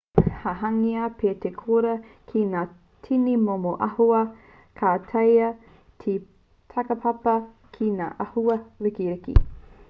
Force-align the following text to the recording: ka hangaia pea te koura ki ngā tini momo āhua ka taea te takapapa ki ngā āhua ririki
ka 0.43 0.51
hangaia 0.59 1.09
pea 1.17 1.33
te 1.43 1.49
koura 1.57 1.91
ki 2.31 2.41
ngā 2.53 2.63
tini 3.07 3.35
momo 3.43 3.73
āhua 3.87 4.23
ka 4.81 4.95
taea 5.13 5.51
te 6.05 6.17
takapapa 6.77 7.37
ki 7.79 7.93
ngā 8.01 8.11
āhua 8.27 8.59
ririki 8.89 9.41